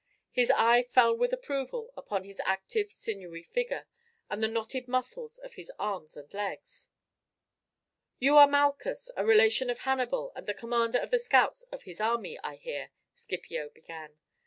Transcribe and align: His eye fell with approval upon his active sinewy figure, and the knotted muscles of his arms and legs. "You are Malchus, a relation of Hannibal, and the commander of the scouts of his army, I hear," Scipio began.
His 0.31 0.49
eye 0.49 0.81
fell 0.81 1.15
with 1.15 1.31
approval 1.31 1.93
upon 1.95 2.23
his 2.23 2.41
active 2.43 2.91
sinewy 2.91 3.43
figure, 3.43 3.85
and 4.31 4.41
the 4.41 4.47
knotted 4.47 4.87
muscles 4.87 5.37
of 5.37 5.53
his 5.53 5.71
arms 5.77 6.17
and 6.17 6.33
legs. 6.33 6.89
"You 8.17 8.35
are 8.37 8.47
Malchus, 8.47 9.11
a 9.15 9.23
relation 9.23 9.69
of 9.69 9.81
Hannibal, 9.81 10.31
and 10.35 10.47
the 10.47 10.55
commander 10.55 10.97
of 10.97 11.11
the 11.11 11.19
scouts 11.19 11.61
of 11.71 11.83
his 11.83 12.01
army, 12.01 12.39
I 12.43 12.55
hear," 12.55 12.89
Scipio 13.13 13.69
began. 13.69 14.17